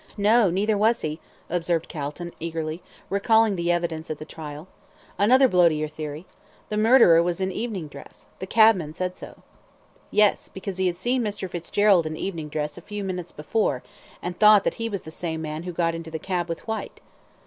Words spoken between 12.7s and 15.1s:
a few minutes before, and thought that he was